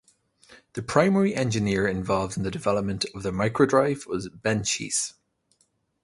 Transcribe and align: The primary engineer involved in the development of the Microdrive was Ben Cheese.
The 0.73 0.81
primary 0.81 1.35
engineer 1.35 1.87
involved 1.87 2.35
in 2.35 2.41
the 2.41 2.49
development 2.49 3.05
of 3.13 3.21
the 3.21 3.29
Microdrive 3.29 4.07
was 4.07 4.29
Ben 4.29 4.63
Cheese. 4.63 5.13